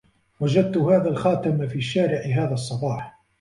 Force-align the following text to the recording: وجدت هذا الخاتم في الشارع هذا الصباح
وجدت 0.39 0.77
هذا 0.77 1.09
الخاتم 1.09 1.67
في 1.67 1.75
الشارع 1.75 2.21
هذا 2.35 2.53
الصباح 2.53 3.19